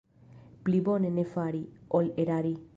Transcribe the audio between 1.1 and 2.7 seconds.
ne fari, ol erari.